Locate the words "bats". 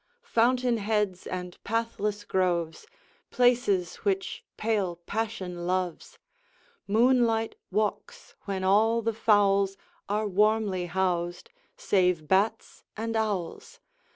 12.27-12.83